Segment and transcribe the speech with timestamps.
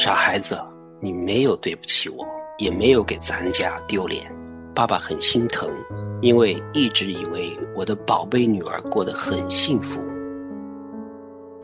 [0.00, 0.56] 傻孩子，
[1.00, 2.24] 你没有对不起我，
[2.58, 4.32] 也没有给咱家丢脸。
[4.72, 5.68] 爸爸很心疼，
[6.20, 10.00] 因为一直以为我的宝贝女儿过得很幸福。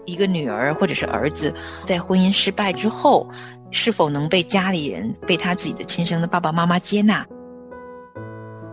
[0.05, 1.55] 一个女儿或者是儿子，
[1.85, 3.25] 在婚姻失败之后，
[3.71, 7.25] 是否能被家里人、被他自己的亲生的爸爸妈妈接纳？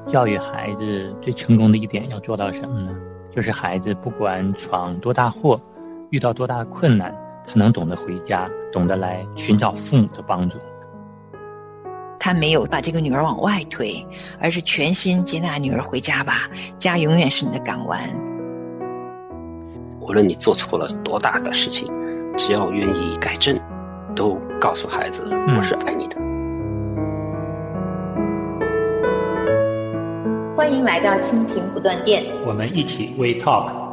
[0.08, 2.96] 教育孩子最成功的一点要做到什么呢？
[3.30, 5.62] 就是孩子不管闯多大祸，
[6.10, 7.16] 遇到多大困难，
[7.48, 10.58] 他能懂得回家，懂得来寻找父母的帮助。
[12.20, 14.06] 他没有把这个女儿往外推，
[14.40, 18.00] 而是全心接纳女儿回家吧，家永远是你的港湾。
[20.00, 21.92] 无论你做错了多大的事情，
[22.38, 23.60] 只要愿意改正，
[24.16, 25.24] 都告诉孩子
[25.58, 26.16] 我是爱你的。
[30.56, 33.91] 欢迎来到亲情不断电，我们一起 We Talk。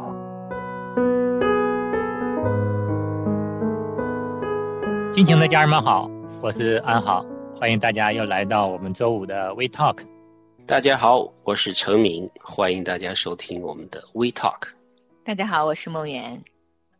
[5.11, 7.25] 亲情的家人们好，我是安好，
[7.59, 9.97] 欢迎大家又来到我们周五的 We Talk。
[10.67, 14.67] 大家好，我是陈明，欢迎大家收听我们的 We Talk。
[15.25, 16.39] 大家好，我是梦圆。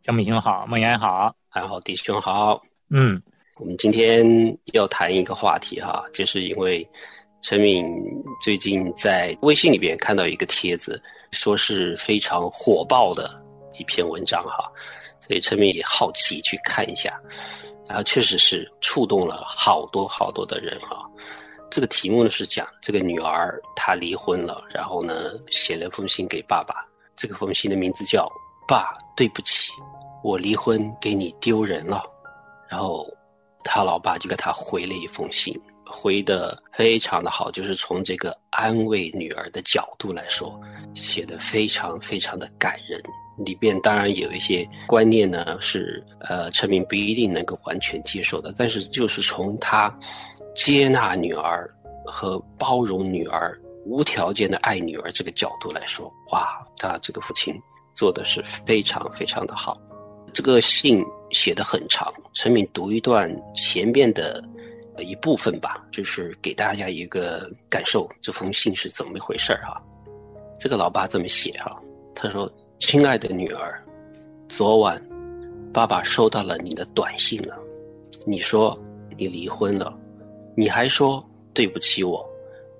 [0.03, 2.59] 小米兄好，梦圆好，安好弟兄好。
[2.89, 3.21] 嗯，
[3.57, 4.25] 我们今天
[4.73, 6.85] 要谈一个话题哈，就是因为
[7.43, 7.85] 陈敏
[8.41, 13.29] 最近在微信里边看到一个帖子，说是非常火爆的
[13.77, 14.69] 一篇文章哈，
[15.21, 17.21] 所以陈敏也好奇去看一下，
[17.89, 21.03] 然后确实是触动了好多好多的人哈。
[21.71, 26.85] 这个题目呢是讲这个女儿她离婚了，然后呢写了封信给爸爸。
[27.17, 28.31] 这个封信的名字叫
[28.67, 29.73] “爸，对不起，
[30.23, 32.03] 我离婚给你丢人了。”
[32.69, 33.05] 然后
[33.63, 40.57] 他老爸就给他回了一封信，回的非常的好，就是从这个安慰女儿的角度来说，
[40.95, 43.01] 写的非常非常的感人。
[43.45, 49.93] 里边当然有一些观念呢是呃陈明不一定能够完全接受的，但是就是从他
[50.55, 51.69] 接纳女儿
[52.05, 53.59] 和包容女儿。
[53.85, 57.55] 无条件的爱女儿这个角度来说，哇，他这个父亲
[57.95, 59.81] 做的是非常非常的好。
[60.31, 64.43] 这个信写的很长，陈敏读一段前面的
[64.99, 69.81] 一部分吧，就是给大家一个感受，这封信是怎么一回事儿哈。
[70.59, 71.81] 这个老爸这么写哈，
[72.13, 73.83] 他说：“亲爱的女儿，
[74.47, 74.99] 昨晚
[75.73, 77.55] 爸爸收到了你的短信了，
[78.25, 78.77] 你说
[79.17, 79.93] 你离婚了，
[80.55, 81.23] 你还说
[81.53, 82.27] 对不起我。”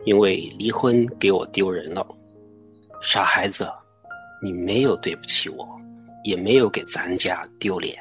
[0.05, 2.07] 因为离婚给我丢人了，
[3.01, 3.69] 傻孩子，
[4.41, 5.67] 你没有对不起我，
[6.23, 7.97] 也没有给咱家丢脸。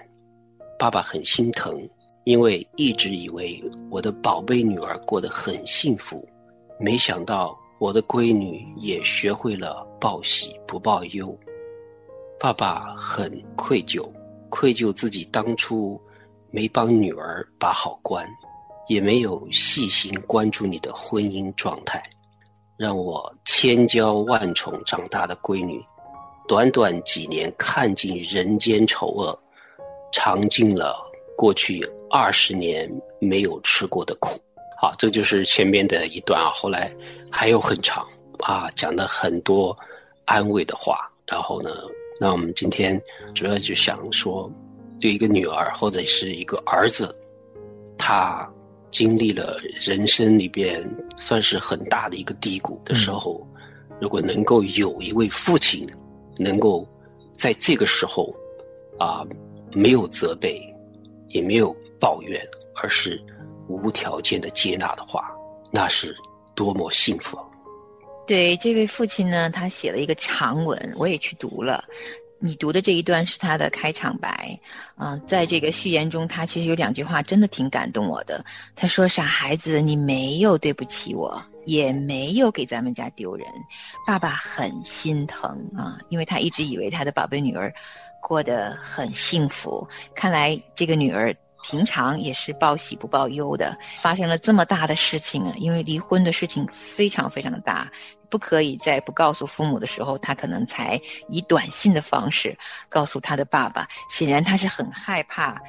[0.79, 1.87] 爸爸很心疼，
[2.23, 3.61] 因为一直以为
[3.91, 6.27] 我的宝贝女儿过得很幸福，
[6.79, 11.37] 没想到我的闺女也学会了报喜不报忧。
[12.39, 14.09] 爸爸很愧疚，
[14.49, 16.01] 愧疚自己当初
[16.51, 18.29] 没帮女儿把好关。
[18.89, 22.03] 也没有细心关注你的婚姻状态，
[22.79, 25.79] 让我千娇万宠长大的闺女，
[26.49, 29.39] 短短几年看尽人间丑恶，
[30.11, 30.97] 尝尽了
[31.37, 34.41] 过去二十年没有吃过的苦。
[34.81, 36.49] 好，这就是前面的一段啊。
[36.55, 36.91] 后来
[37.31, 39.77] 还有很长啊，讲的很多
[40.25, 41.13] 安慰的话。
[41.27, 41.71] 然后呢，
[42.21, 43.01] 那我们今天
[43.35, 44.51] 主要就想说，
[45.01, 47.15] 对一个女儿或者是一个儿子，
[47.97, 48.49] 他。
[48.91, 50.83] 经历了人生里边
[51.19, 53.47] 算是很大的一个低谷的时候，
[54.01, 55.87] 如果能够有一位父亲，
[56.39, 56.89] 能够
[57.37, 58.35] 在这个时候，
[58.99, 59.23] 啊，
[59.73, 60.59] 没有责备，
[61.29, 62.43] 也没有抱怨，
[62.77, 63.23] 而是
[63.69, 65.31] 无条件的接纳的话，
[65.71, 66.17] 那是
[66.55, 67.39] 多么幸福！
[68.29, 71.83] 对这位父亲呢，他写了一个长文，我也去读了。
[72.41, 74.61] 你读的这一段是他的开场白，
[74.97, 78.45] 嗯，在这个序言中，他其实有两句话真的挺感动我的。
[78.77, 83.49] 他说：“傻孩子，你没有对不起我，也没有给咱们家丢人，
[84.07, 87.75] 爸爸很心疼啊，因为他一直以为他的宝贝女儿
[88.21, 95.55] 过得很幸福，看来这个女儿。”平常也是报喜不报忧的，发生了这么大的事情！
[95.57, 97.91] 因为离婚的事情非常非常的大，
[98.29, 102.57] 不可以在不告诉父母的时候，他可能才以短信的方式
[102.89, 103.89] 告诉他的爸爸。
[104.09, 105.61] 显然他是很害怕。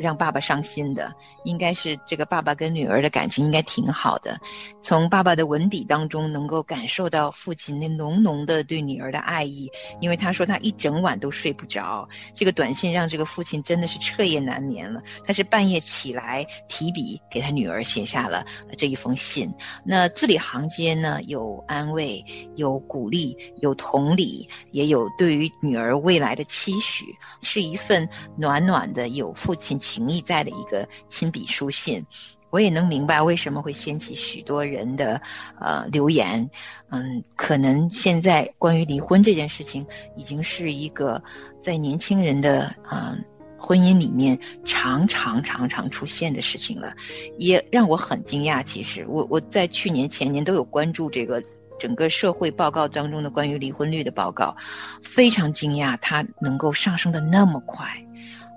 [0.00, 1.14] 让爸爸伤心的，
[1.44, 4.38] 应该是这个爸爸跟女儿的感情应该挺好的。
[4.82, 9.70] 从爸爸的文笔当中，能够感受到父亲那浓浓的对女儿的爱意。
[10.00, 15.02] 因为他说他一整晚都睡不着，这个短信让这个父亲真的是彻夜难眠了。
[15.26, 18.44] 他是半夜起来提笔给他女儿写下了
[18.76, 19.52] 这一封信。
[19.84, 22.24] 那字里行间呢，有安慰，
[22.56, 27.04] 有鼓励，有同理，也有对于女儿未来的期许，
[27.42, 29.78] 是一份暖暖的有父亲。
[29.84, 32.04] 情意在的一个亲笔书信。
[32.50, 35.20] 我也能明白为什么会掀起许多人的
[35.60, 36.48] 呃留言，
[36.90, 39.84] 嗯，可能现在关于离婚这件事情，
[40.16, 41.20] 已经是一个
[41.58, 43.16] 在年轻人的啊
[43.58, 46.94] 婚姻里面常常常常出现的事情了，
[47.38, 48.62] 也让我很惊讶。
[48.62, 51.42] 其实我我在去年前年都有关注这个
[51.76, 54.54] 整个社会报告当中的关于离婚率的报告，
[55.02, 57.88] 非常惊讶它能够上升的那么快，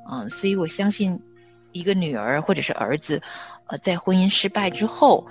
[0.09, 1.21] 嗯，所以我相信
[1.71, 3.21] 一个女儿或者是儿子。
[3.67, 5.27] 呃，在婚姻失败之后，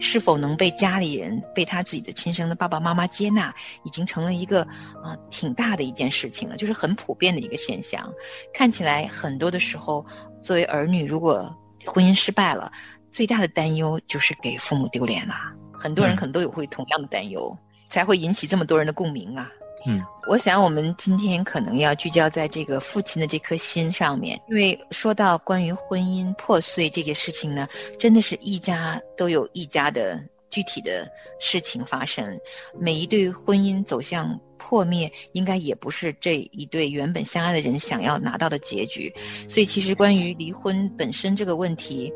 [0.00, 4.62] 是否能被家里人、被他自己的亲生的爸爸妈妈接纳，已经成了一个
[5.02, 8.12] 啊挺大的一件事情了，就是很普遍的一个现象。
[8.52, 10.04] 看起来很多的时候，
[10.42, 11.56] 作为儿女，如果
[11.86, 12.72] 婚姻失败了，
[13.12, 15.34] 最大的担忧就是给父母丢脸了。
[15.72, 17.56] 很多人可能都有会同样的担忧，
[17.88, 19.48] 才会引起这么多人的共鸣啊。
[19.88, 32.40] 嗯，我想我们今天可能要聚焦在这个父亲的这颗心上面，因为说到关于婚姻破碎这个事情呢，真的是一家都有一家的具体的事情发生，
[32.76, 39.14] 每一对婚姻走向破灭，应该也不是这一对原本相爱的人想要拿到的结局。
[39.48, 42.12] 所以，其实关于离婚本身这个问题，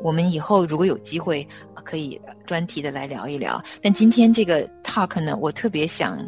[0.00, 1.46] 我们以后如果有机会
[1.84, 3.62] 可以专题的来聊一聊。
[3.82, 6.26] 但今天这个 talk 呢，我特别想。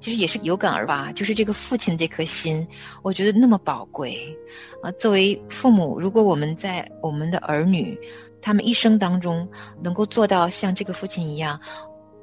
[0.00, 2.66] 其实也是有感而发，就是这个父亲这颗心，
[3.02, 4.36] 我觉得那么宝贵
[4.82, 4.90] 啊。
[4.92, 7.98] 作为父母，如果我们在我们的儿女
[8.40, 9.48] 他们一生当中
[9.82, 11.60] 能够做到像这个父亲一样，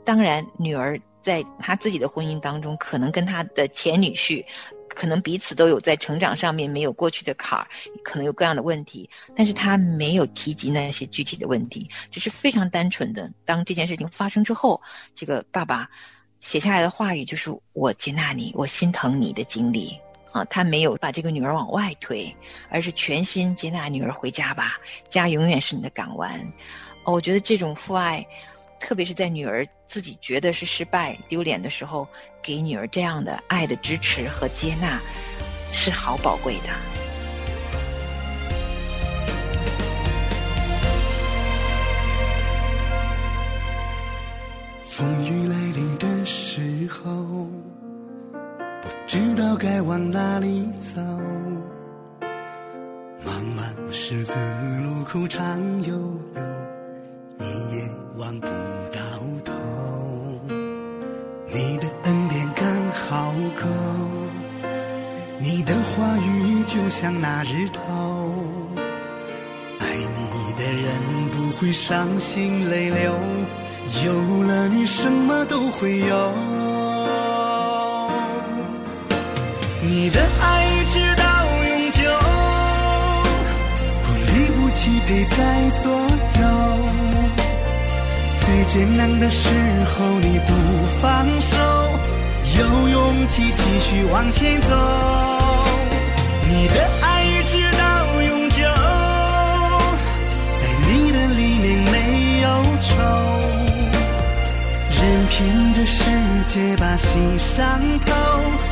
[0.03, 4.45] 当然女儿在她自己的婚姻当中，可能跟她的前女婿，
[4.87, 7.67] 可能彼此都有在成长上面没有过去的坎儿，
[8.03, 14.81] 可能有各样的问题，但是他没有提及那些具体的问题，只是非常单纯的，当这件事情发生之后，
[15.13, 15.89] 这个爸爸。
[16.45, 19.99] 写下来的话语就是我接纳你，我心疼你的经历
[20.31, 20.45] 啊。
[20.45, 22.33] 他没有把这个女儿往外推，
[22.69, 24.77] 而是全心接纳女儿回家吧，
[25.09, 26.39] 家永远是你的港湾。
[27.03, 28.23] 我觉得这种父爱，
[28.79, 32.07] 特别是在女儿自己觉得是失败、丢脸的时候，
[32.43, 35.01] 给女儿这样的爱的支持和接纳，
[35.73, 36.69] 是好宝贵的。
[44.83, 45.44] 风雨
[49.15, 50.99] 知道该往哪里走。
[53.25, 54.33] 茫茫十字
[54.83, 56.41] 路口长悠悠，
[57.39, 58.99] 一眼望不到
[59.45, 59.53] 头。
[61.47, 63.65] 你的恩典刚好够，
[65.39, 68.33] 你的话语就像那日头。
[69.79, 70.91] 爱你的人
[71.31, 73.17] 不会伤心泪流。
[74.03, 76.33] 有了你，什么都会有。
[79.87, 81.23] 你的爱一直到
[81.69, 82.01] 永久，
[84.03, 85.37] 不离不弃陪在
[85.83, 85.91] 左
[86.41, 86.43] 右。
[88.39, 89.47] 最艰难的时
[89.93, 90.53] 候你不
[90.99, 91.55] 放手，
[92.59, 94.69] 有勇气继续往前走。
[96.47, 97.04] 你的爱
[105.37, 106.05] 凭着世
[106.45, 108.15] 界把心伤透，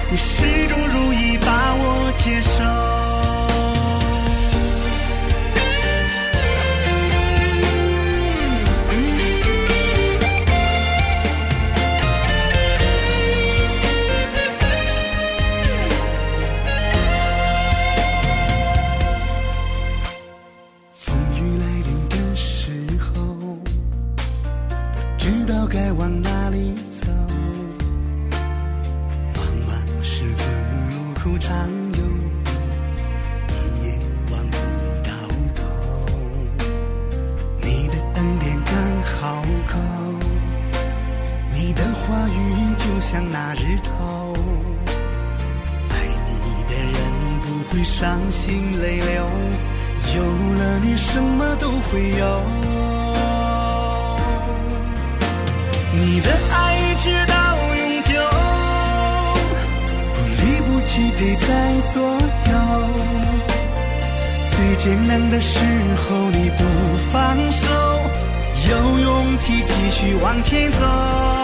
[0.09, 3.12] 你始终如一把我接受。
[43.03, 44.33] 像那日头，
[45.89, 45.93] 爱
[46.25, 46.95] 你的人
[47.43, 49.27] 不会伤心泪流，
[50.15, 50.23] 有
[50.57, 52.41] 了你什么都会有。
[55.91, 57.35] 你的爱一直到
[57.75, 58.13] 永久，
[60.15, 61.47] 不离不弃陪在
[61.93, 62.01] 左
[62.51, 62.53] 右，
[64.49, 65.59] 最艰难的时
[66.07, 66.63] 候你不
[67.11, 67.67] 放手，
[68.69, 71.42] 有勇气继续往前走。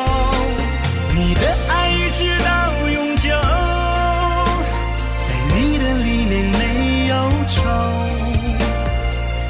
[1.20, 3.30] 你的爱一直到永久，
[5.28, 7.14] 在你的里面没有
[7.46, 7.62] 愁，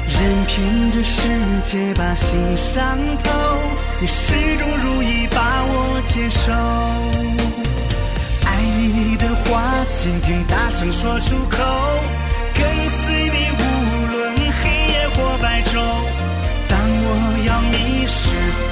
[0.08, 1.22] 任凭这世
[1.62, 3.30] 界把心伤透，
[4.00, 6.52] 你始终如一，把我接受，
[8.44, 12.19] 爱你的话，今天大声说出口。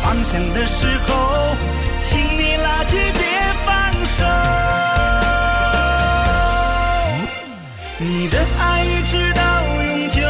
[0.09, 1.55] 方向的时候，
[2.00, 3.21] 请你拉起别
[3.67, 3.69] 放
[4.07, 4.25] 手。
[7.99, 10.23] 你的爱一直到永久，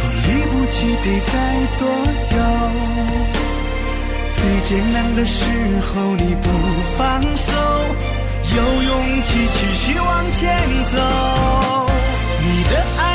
[0.00, 1.32] 不离不弃陪在
[1.78, 1.80] 左
[2.36, 2.38] 右。
[4.34, 4.38] 最
[4.68, 5.44] 艰难的时
[5.86, 6.44] 候你不
[6.98, 7.52] 放手，
[8.56, 10.58] 有勇气继续往前
[10.92, 10.94] 走。
[12.42, 13.05] 你的爱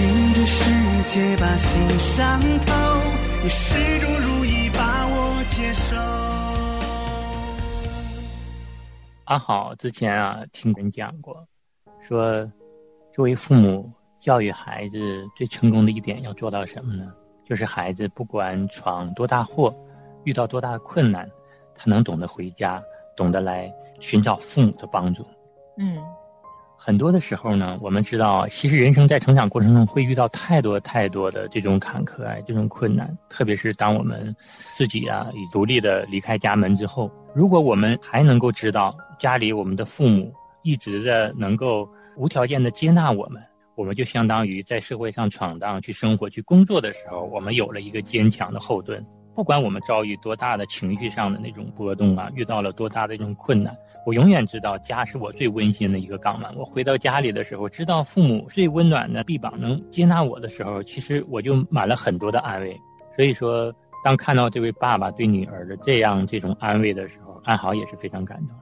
[0.00, 0.64] 任凭这世
[1.04, 2.72] 界把心伤透，
[3.42, 5.94] 你始终如一把我接受。
[9.24, 11.46] 阿好之前啊，听人讲过，
[12.00, 12.50] 说
[13.12, 17.12] 作为父母教育孩子最成功的一点要做到什么呢？
[17.44, 19.74] 就是孩子不管闯多大祸。
[20.24, 21.26] 遇到多大的困难，
[21.74, 22.82] 他能懂得回家，
[23.16, 25.26] 懂得来寻找父母的帮助。
[25.78, 25.96] 嗯，
[26.82, 33.14] 很多的时候呢，我们知道，其实人生在成长过程中会遇到太多太多的这种坎坷啊，这种困难。
[33.28, 34.34] 特别是当我们
[34.74, 40.32] 自己啊，以独立的离开家门之后，如果我们还能够知道家里我们的父母
[40.62, 43.42] 一直的能够无条件的接纳我们，
[43.74, 49.04] 我们就相当于在社会上闯荡、去生活、去工作的时候，我们有了一个坚强的后盾。
[49.34, 53.76] 不管我们遭遇多大的情绪上的那种波动啊，遇到了多大的这种困难，
[54.06, 56.54] 我永远知道家是我最温馨的一个港湾。
[56.56, 62.76] 我回到家里的时候，知道父母最温暖的臂膀能接纳我的时候，其实我就满了很多的安慰。
[63.16, 68.56] 所以说，当看到这位爸爸对女儿的这样这种安慰的时候，安好也是非常感动。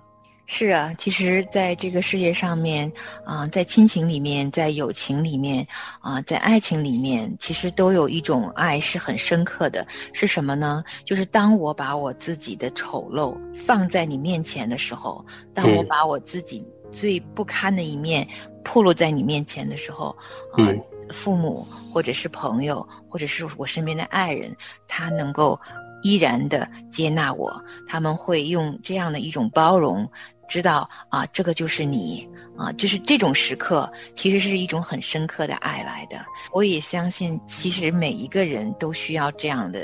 [0.50, 2.90] 是啊，其实，在这个世界上面，
[3.22, 5.68] 啊，在亲情里面，在友情里面，
[6.00, 9.86] 啊，在爱情里面，其实都有一种爱是很深刻的。
[10.14, 10.82] 是什么呢？
[11.04, 18.26] 就是当我把我自己的丑陋放在你面前的时候，当我把我自己最不堪的一面
[18.64, 20.16] 暴露在你面前的时候，
[20.54, 20.64] 啊，
[21.10, 24.56] 父母或者是朋友，或者是我身边的爱人，
[24.88, 25.60] 他能够
[26.00, 30.10] 依然的接纳我，他们会用这样的一种包容。
[30.48, 36.18] 知道啊，这个就是你啊，就是这种时刻，其实是一种很深刻的爱来的。
[36.50, 39.80] 我也相信，其实每一个人都需要这样的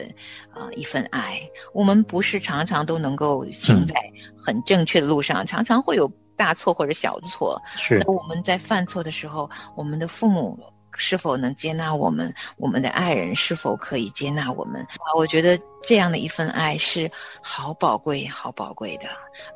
[0.53, 1.41] 啊一份爱。
[1.73, 3.95] 我们不是常常都能够行在
[4.37, 7.61] 很正确的路上，常常会有大错或者小错。
[7.77, 8.03] 是。
[8.05, 10.59] 那我们在犯错的时候，我们的父母。
[10.97, 12.33] 是否能接纳我们？
[12.57, 14.83] 我们的爱人是否可以接纳我们？
[14.83, 17.11] 啊，我觉得这样的一份爱是
[17.43, 19.05] 好宝贵、好宝贵的。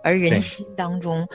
[0.03, 1.29] 而人心当中，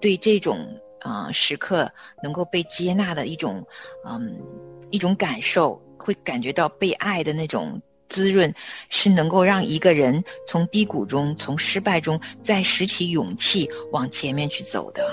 [0.00, 1.90] 对这种啊时刻
[2.22, 3.66] 能够被接纳的一种
[4.04, 4.38] 嗯
[4.90, 8.54] 一种感受，会感觉到被爱的那种滋润，
[8.88, 15.04] 是能够让一个人从低谷中、从失败中再拾起勇气往前面去走的。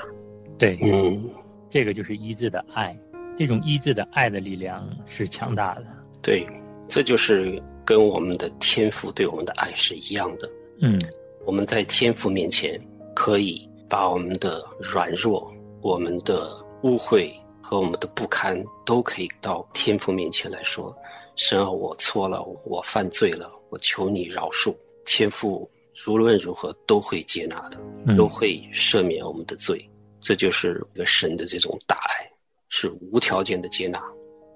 [0.57, 1.29] 对，嗯，
[1.69, 2.95] 这个就是医治的爱。
[3.37, 5.85] 这种医治的爱的力量是强大的，
[6.21, 6.47] 对，
[6.87, 10.49] 这就是跟我们的天赋对我们的爱是一样的。
[10.79, 11.01] 嗯，
[11.45, 12.79] 我们在天赋面前
[13.15, 20.95] 可以把我们的软弱、我们的误会和我们的不堪，都可以到天赋面前来说
[21.35, 24.75] ：“神啊，我错了，我犯罪了，我求你饶恕。”
[25.05, 25.69] 天赋
[26.07, 29.89] 无论如何都会接纳的，都会赦免我们的罪。
[30.21, 32.32] 这就是一个神的这种大爱。
[32.75, 34.01] 是无条件的接纳。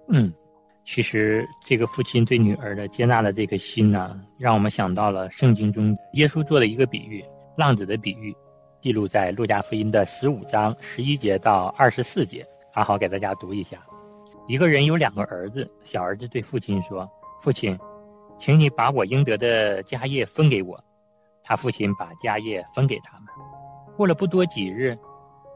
[0.09, 0.33] 嗯，
[0.83, 7.23] 其实这个父亲对女儿的接纳的这个心呢，让我们想到了圣经中耶稣做的一个比喻——
[7.55, 8.35] 浪子的比喻，
[8.81, 12.43] 记录在路加福音的十五章十一节到二十四节。
[12.73, 13.85] 阿好给大家读一下：
[14.47, 17.07] 一个人有两个儿子，小儿子对父亲说
[17.39, 17.77] ：“父亲，
[18.39, 20.83] 请你把我应得的家业分给我。”
[21.45, 23.27] 他父亲把家业分给他们。
[23.95, 24.97] 过了不多几日。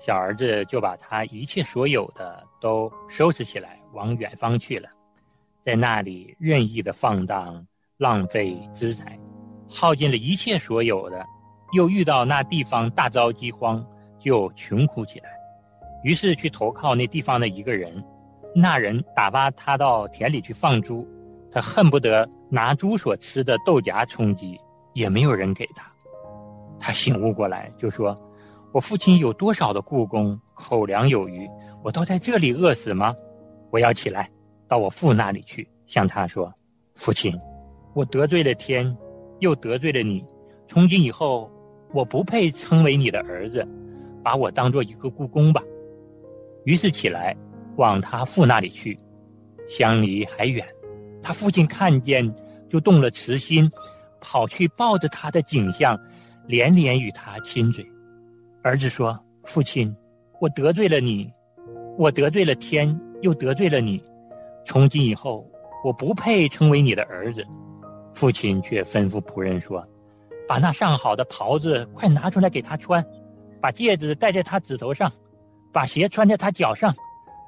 [0.04, 4.90] 小儿子就把他一切所有的都收拾起来，往远方去了，
[5.64, 7.64] 在那里任意的放荡，
[7.98, 9.20] 浪费资财，
[9.70, 11.24] 耗尽了一切所有的，
[11.74, 13.86] 又遇到那地方大遭饥荒，
[14.20, 15.30] 就穷苦起来，
[16.04, 18.04] 于是去投靠那地方的一个人，
[18.56, 21.08] 那人打发他到田里去放猪，
[21.52, 24.60] 他恨不得拿猪所吃的豆荚充饥，
[24.94, 25.86] 也没有人给他，
[26.80, 28.20] 他醒悟过来就说。
[28.74, 31.46] 我父亲有多少的故宫，口粮有余，
[31.84, 33.14] 我都在这里饿死吗？
[33.70, 34.30] 我要起来，
[34.66, 36.54] 到我父那里去，向他说
[36.96, 37.38] ：“父亲，
[37.94, 38.90] 我得罪了天，
[39.40, 40.24] 又得罪了你，
[40.70, 41.52] 从今以后，
[41.94, 43.68] 我不配称为你的儿子，
[44.24, 45.62] 把我当做一个故宫吧。”
[46.64, 47.36] 于是起来，
[47.76, 48.98] 往他父那里去，
[49.68, 50.66] 相离还远，
[51.22, 52.34] 他父亲看见，
[52.70, 53.70] 就动了慈心，
[54.22, 56.00] 跑去抱着他的景象，
[56.48, 57.86] 连连与他亲嘴。
[58.64, 59.92] 儿子说：“父亲，
[60.40, 61.32] 我得罪了你，
[61.98, 64.04] 我得罪了天，又得罪了你。
[64.66, 65.44] 从今以后，
[65.84, 67.44] 我不配成为你的儿子。”
[68.14, 69.84] 父亲却吩咐仆人说
[70.48, 73.04] ：“把那上好的袍子快拿出来给他穿，
[73.60, 75.12] 把戒指戴在他指头上，
[75.74, 76.94] 把鞋穿在他脚上，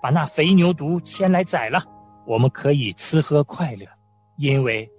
[0.02, 1.84] 把那肥牛犊牵来宰了，
[2.26, 3.86] 我们可以吃喝快乐，
[4.38, 4.90] 因为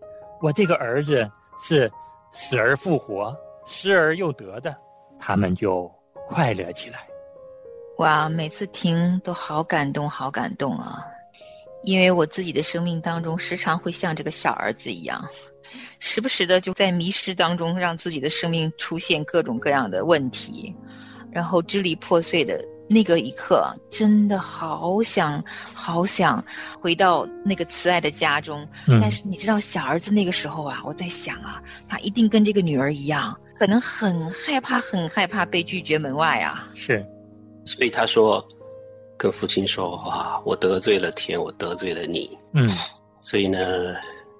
[0.40, 1.28] 我这个儿子
[1.58, 1.90] 是
[2.30, 4.72] 死而复活、失而又得的。”
[5.18, 5.90] 他们就
[6.26, 7.06] 快乐起来。
[7.98, 11.04] 哇，每次听都好感动，好感动啊！
[11.84, 15.28] 因为我自己的生命当中，时常会像这个小儿子一样，
[15.98, 20.74] 时不时的就在迷失当中，让自己的生命出现各种各样的问题，
[21.30, 26.44] 然后支离破碎的那个一刻，真的好想好想
[26.80, 28.66] 回到那个慈爱的家中。
[28.86, 36.68] 但是你知道，小儿子那个时候啊，我在想啊，他一定跟这个女儿一样，可能很害怕，很害怕被拒绝门外啊。
[36.74, 37.04] 是。
[37.64, 38.46] 所以他说，
[39.16, 42.36] 跟父亲说：“哇，我得罪了天，我得罪了你。
[42.52, 42.68] 嗯，
[43.22, 43.94] 所以呢，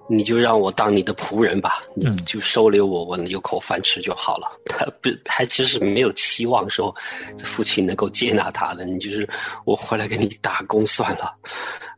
[0.07, 4.47] 你就让我当你的仆人吧，你就收留我，我有口饭吃就好了。
[4.67, 6.93] ”他不他其实没有期望说
[7.37, 9.27] 这父亲能够接纳他的，你就是
[9.65, 11.35] 我回来给你打工算了，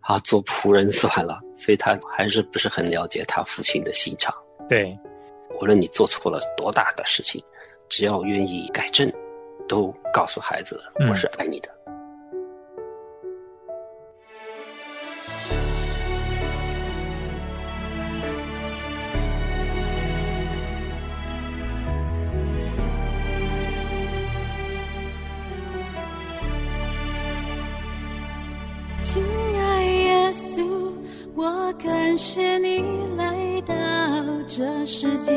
[0.02, 1.40] 啊，做仆人算了。
[1.54, 4.34] 所以他还是不是很了解他父亲的心肠。
[4.70, 4.98] 对，
[5.60, 7.44] 无论你做错了多大的事情，
[7.90, 9.12] 只要愿意改正。
[9.70, 11.70] 都告诉孩子，我是爱你的。
[11.86, 11.97] 亲
[31.38, 32.84] 我感谢你
[33.15, 33.76] 来到
[34.47, 35.32] 这世界，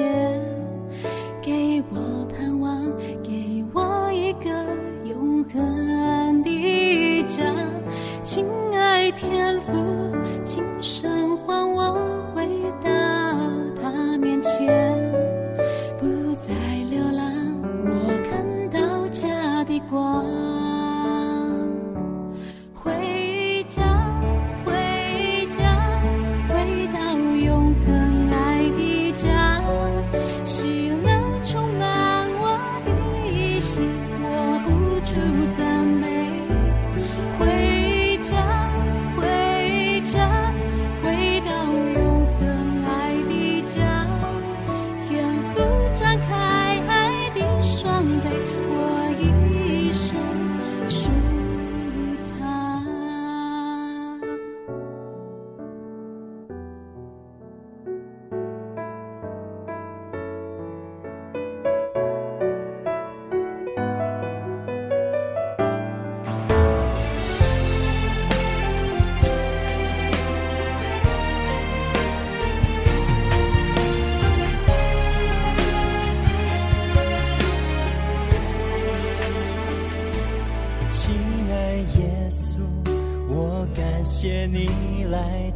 [1.43, 2.81] 给我盼望。
[3.23, 4.49] 给我一个
[5.05, 7.45] 永恒的家，
[8.25, 9.73] 亲爱天父，
[10.43, 11.93] 今生还我
[12.35, 12.47] 回
[12.83, 12.91] 到
[13.83, 15.10] 他面前，
[84.53, 85.50] 你来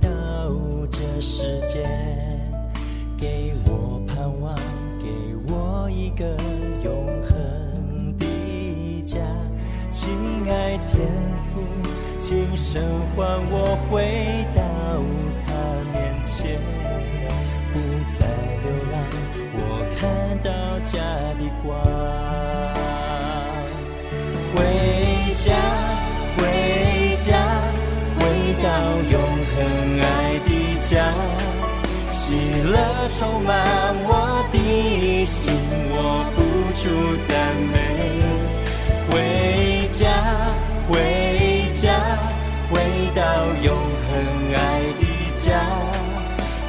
[43.14, 43.22] 到
[43.62, 45.04] 永恒爱的
[45.36, 45.46] 家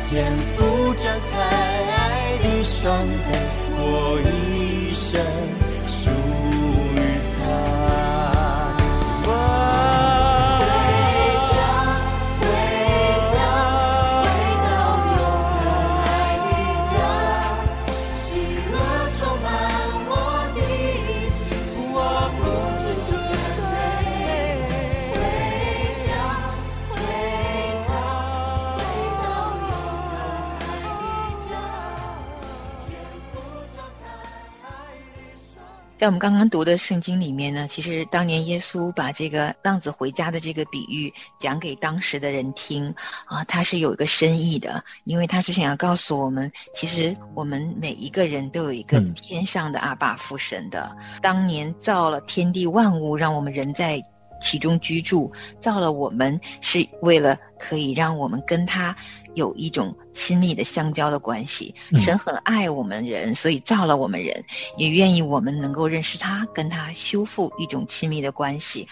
[0.08, 3.34] 天赋张开爱的双臂
[3.77, 4.54] 我已
[36.05, 42.93] 在我们刚刚读的圣经里面呢，其实当年耶稣把这个浪子回家的这个比喻讲给当时的人听
[43.25, 50.95] 啊，他是有一个深意的，因为他是想要告诉我们，其实我们每一个人都有一个天上的阿爸父神的。
[51.23, 53.99] 当年造了天地万物，让我们人在
[54.39, 58.95] 其中居住，造了我们是为了可以让我们跟他。
[59.35, 64.43] 有一种亲密的相交的关系，神很爱我们人，所以造了我们人，
[64.77, 68.87] 也愿意我们能够认识他，跟他修复一种亲密的关系。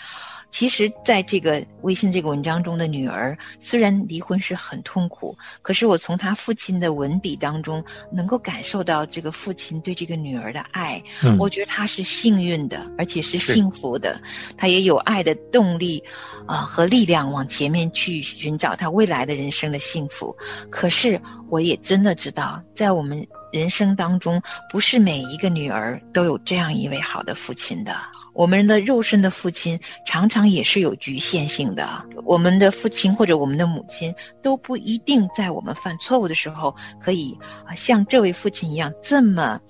[0.54, 11.04] 其实，在这个微信这个文章中的女儿，虽然离婚是很痛苦，可是我从她父亲的文笔当中，能够感受到这个父亲对这个女儿的爱。
[11.24, 14.22] 嗯我觉得她是幸运的，而且是幸福的，
[14.56, 16.04] 她也有爱的动力。
[16.46, 20.36] 啊，和力量往前面去寻找她未来的人生的幸福。
[20.70, 27.96] 可是，我也真的知道，在我们人生当中，不是每一个女儿都有这样一位好的父亲的。
[28.34, 32.04] 我们的肉身的父亲常常也是有局限性的。
[32.26, 39.62] 我们的父亲或者我们的母亲都不一定在我们犯错误的时候，可以啊像这位父亲一样这么，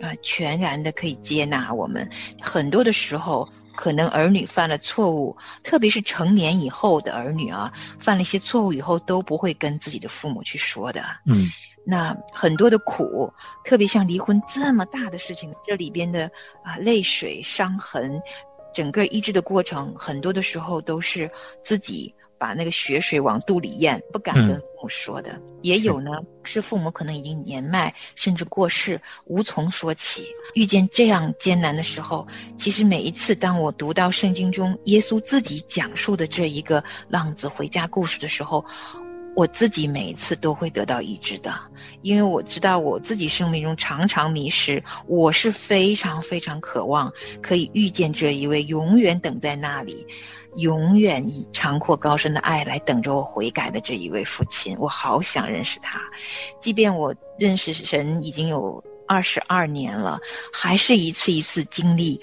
[0.00, 2.08] 啊全然的可以接纳我们。
[2.40, 3.48] 很多的时候。
[3.76, 11.02] 可能儿女犯了错误，特别是成年以后的儿女啊，犯了一些错误以后都不会跟自己的父母去说的。
[11.24, 11.48] 嗯，
[11.90, 16.30] 那很多的苦，特别像离婚这么大的事情，这里边的
[16.64, 18.22] 啊泪水、伤痕，
[18.72, 21.30] 整个医治的过程，很多的时候都是
[21.64, 22.14] 自己。
[22.40, 26.10] 把那个血水往肚里咽，不敢跟父母说的，也有呢。
[26.42, 30.24] 是父母可能已经年迈，甚至过世，无从说起。
[30.54, 32.26] 遇见这样艰难的时候，
[32.56, 38.64] 其实每一次当我读到圣经中耶稣自己讲述的这一个浪子回家故事的时候，
[39.36, 41.58] 我自己每一次都会得到医治的，
[42.02, 50.06] 因为我知道我自己生命中常常迷失，我是非常非常渴望可以遇见这一位永远等在那里。
[50.56, 56.00] 永远以长阔高深的爱来等着我悔改的这一位父亲，我好想认识他。
[56.58, 60.18] 即便我认识神已经有二十二年了，
[60.52, 62.20] 还是一次一次经历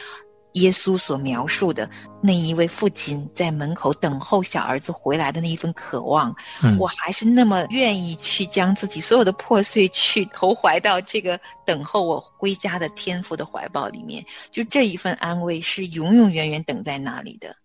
[0.59, 1.89] 耶稣所描述的
[2.21, 6.35] 那一位父亲在门口等候小儿子回来的那一份渴望。
[6.77, 14.25] 我还是那么愿意去将自己所有的破碎去投怀到这个等候我归家的天父的怀抱里面。
[14.51, 17.55] 就这一份安慰是永永远远等在那里的。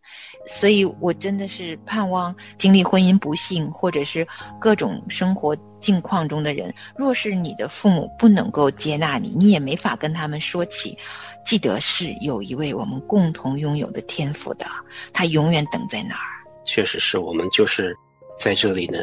[0.46, 4.26] 所以，我真的是盼望经历婚姻不幸，或者是
[4.60, 10.98] 各种生活境况中的人，若是你的父母不能够接纳你，你也没法跟他们说起。
[11.44, 14.66] 记得是有一位我们共同拥有的天赋的，
[15.12, 16.20] 他永远等在那儿。
[16.64, 17.96] 确实是我们就是
[18.38, 18.98] 在这里呢，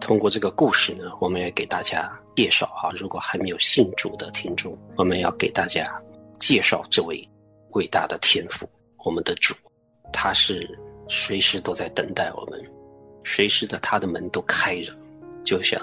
[0.00, 5.92] 通过这个故事呢，我们也给大家介绍哈，如果还没有信主的听众，我们要给大家
[6.38, 7.28] 介绍这位
[7.70, 8.68] 伟大的天赋，
[9.04, 9.54] 我们的主，
[10.12, 10.68] 他是。
[11.06, 12.58] 随时都在等待我们，
[13.24, 14.90] 随时的他的门都开着，
[15.44, 15.78] 就像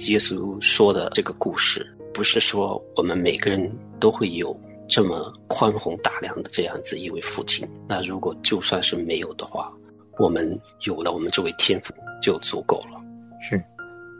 [0.00, 4.54] 耶稣说的这个故事，不是说我们每个人都会有
[4.88, 7.68] 这么宽宏大量的这样子一位父亲。
[7.88, 9.72] 那如果就算是没有的话，
[10.18, 13.00] 我们有了我们这位天父就足够了。
[13.40, 13.62] 是，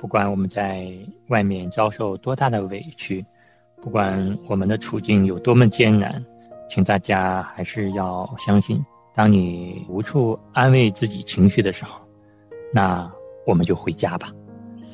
[0.00, 0.86] 不管我们在
[1.28, 3.24] 外面遭受多大的委屈，
[3.80, 6.22] 不管我们的处境有多么艰难，
[6.68, 8.84] 请大家还是要相信。
[9.14, 11.98] 当你无处安慰自己情绪的时候，
[12.72, 13.10] 那
[13.46, 14.30] 我们就回家吧，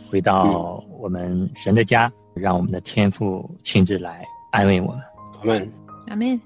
[0.09, 5.03] 回到我们神的家，让我们的天父亲自来安慰我们。
[5.43, 5.73] 阿门，
[6.07, 6.41] 阿门。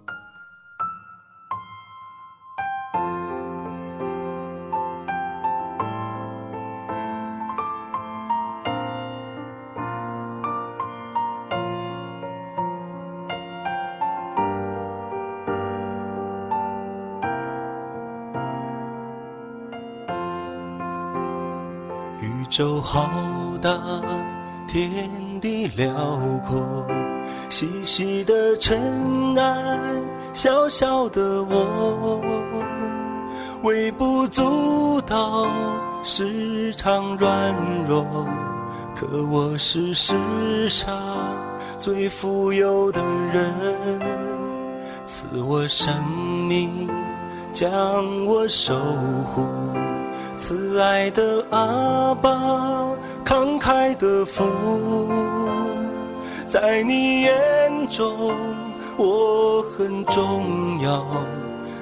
[22.48, 23.11] 宙浩
[23.61, 23.70] 大，
[24.68, 25.09] 天
[25.40, 25.92] 地辽
[26.46, 26.87] 阔，
[27.48, 29.79] 细细的尘埃，
[30.33, 32.20] 小小的我，
[33.62, 35.46] 微不足道，
[36.02, 37.55] 时常软
[37.88, 38.05] 弱，
[38.94, 40.94] 可我是世上
[41.79, 43.00] 最富有的
[43.33, 43.52] 人，
[45.05, 45.94] 赐我生
[46.48, 46.88] 命，
[47.52, 48.74] 将我守
[49.33, 49.46] 护。
[50.38, 52.31] 慈爱的阿爸，
[53.26, 55.08] 慷慨的父，
[56.48, 58.32] 在你眼中
[58.96, 61.04] 我很重要。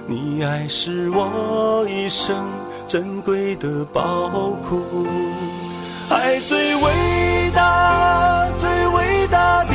[0.07, 2.35] 你爱是我一生
[2.87, 4.30] 珍贵的宝
[4.66, 5.07] 库，
[6.09, 9.74] 爱最伟大，最伟大的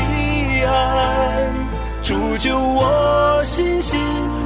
[0.65, 1.47] 爱，
[2.01, 3.99] 铸就我信心。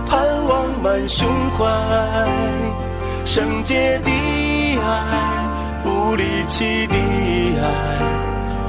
[0.06, 1.26] 盼望满胸
[1.58, 1.66] 怀，
[3.26, 3.98] 圣洁，
[6.14, 6.94] 不离弃的
[7.60, 7.68] 爱，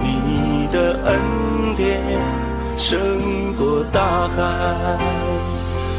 [0.00, 2.00] 你的恩典
[2.78, 4.42] 胜过大海，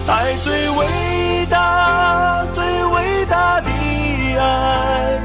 [0.07, 3.69] 爱最伟大，最伟大的
[4.39, 5.21] 爱，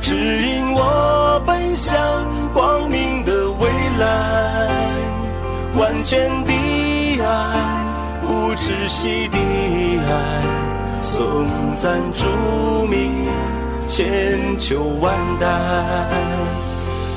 [0.00, 1.96] 指引我奔向
[2.52, 3.68] 光明的未
[4.00, 4.68] 来，
[5.78, 6.52] 完全的
[7.22, 7.54] 爱。
[8.26, 12.26] 不窒息的爱，颂赞主
[12.88, 13.24] 名，
[13.90, 15.48] 千秋万代。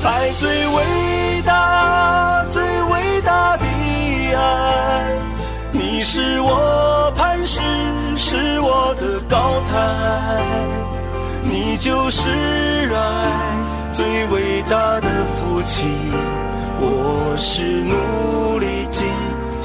[0.02, 3.64] 爱最伟大，最伟大的
[4.34, 5.16] 爱，
[5.70, 7.60] 你是我磐石，
[8.16, 10.42] 是我的高台。
[11.44, 12.28] 你就是
[12.92, 13.30] 爱，
[13.92, 15.88] 最伟大的父亲。
[16.80, 19.06] 我是努力尽。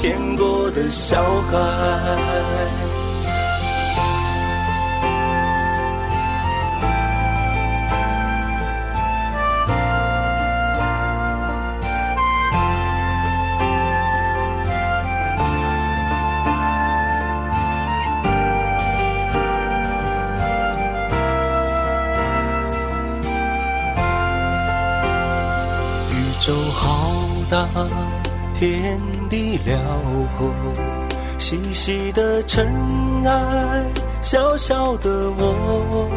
[0.00, 1.20] 天国的小
[1.50, 2.89] 孩。
[27.50, 27.66] 大。
[28.58, 29.78] 天地辽
[30.36, 30.50] 阔，
[31.38, 32.66] 细细的尘
[33.24, 33.86] 埃，
[34.20, 36.10] 小小的我，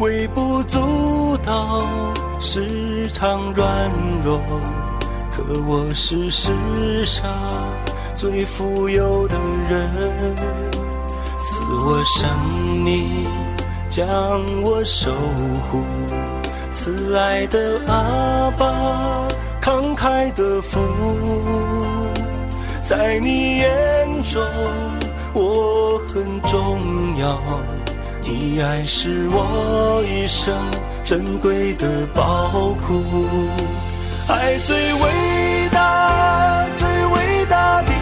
[0.00, 3.90] 微不足道，时常软
[4.22, 4.38] 弱，
[5.32, 7.32] 可我是世上
[8.14, 9.34] 最富有的
[9.66, 10.36] 人，
[11.38, 11.56] 赐
[11.86, 12.28] 我生
[12.84, 13.26] 命，
[13.88, 14.04] 将
[14.62, 15.10] 我守
[15.70, 15.82] 护，
[16.70, 19.26] 慈爱的阿爸。
[19.68, 20.80] 慷慨的福，
[22.80, 24.42] 在你眼中
[25.34, 26.78] 我很重
[27.18, 27.38] 要。
[28.22, 30.56] 你爱是我一生
[31.04, 32.48] 珍贵的宝
[32.86, 33.04] 库，
[34.26, 37.92] 爱最伟大，最伟大的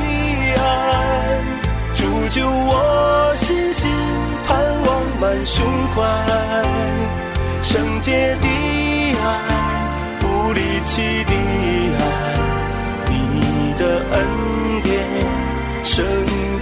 [0.63, 1.41] 爱，
[1.97, 3.91] 铸就我信心，
[4.47, 6.01] 盼望满胸怀，
[7.65, 8.47] 圣洁的
[9.21, 9.66] 爱。
[10.47, 11.33] 不离弃的
[11.99, 12.05] 爱，
[13.09, 13.83] 你的
[14.13, 14.17] 恩
[14.81, 14.95] 典
[15.83, 16.07] 胜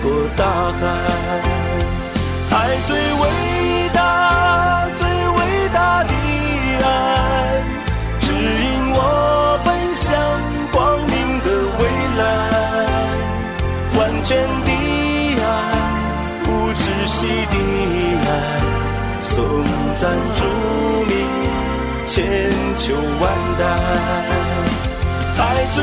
[0.02, 0.42] 过大
[0.80, 0.80] 海，
[2.50, 3.22] 爱最伟
[3.92, 6.12] 大，最伟大的
[6.82, 7.62] 爱，
[8.20, 10.08] 指引我奔向
[10.72, 11.12] 光明
[11.44, 11.46] 的
[11.78, 11.82] 未
[12.16, 12.22] 来，
[13.98, 14.32] 完全
[14.64, 14.70] 的
[15.42, 15.46] 爱，
[16.42, 17.54] 不窒息的
[18.30, 18.32] 爱，
[19.20, 19.62] 颂
[20.00, 21.03] 赞主。
[22.14, 22.22] 千
[22.78, 23.22] 秋万
[23.58, 23.66] 代，
[25.36, 25.82] 爱最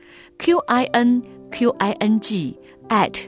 [0.37, 1.21] q i n
[1.51, 2.57] q i n g
[2.89, 3.19] at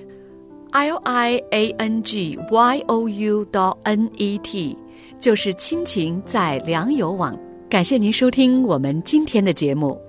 [0.72, 4.78] l i a n g y o u dot n e t，
[5.20, 7.38] 就是亲情在良友网。
[7.70, 10.00] 感谢您收听我们今天的节目，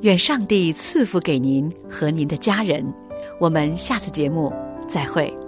[0.00, 2.84] 愿上帝赐福给您和您的家人。
[3.40, 4.52] 我们下次节目
[4.86, 5.43] 再会。